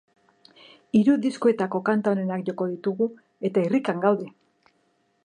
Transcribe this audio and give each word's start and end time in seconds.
Hiru 0.99 1.17
diskoetako 1.25 1.81
kantu 1.89 2.11
onenak 2.13 2.45
joko 2.49 2.69
ditugu, 2.73 3.11
eta 3.51 3.67
irrikan 3.69 4.03
gaude! 4.07 4.31